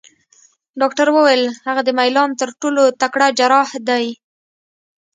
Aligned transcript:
ډاکټر 0.79 1.07
وویل: 1.11 1.43
هغه 1.67 1.81
د 1.85 1.89
میلان 1.99 2.29
تر 2.41 2.49
ټولو 2.61 2.83
تکړه 3.01 3.27
جراح 3.39 3.69
دی. 3.87 4.05